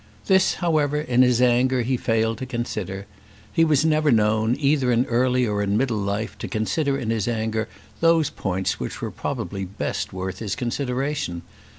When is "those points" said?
7.99-8.79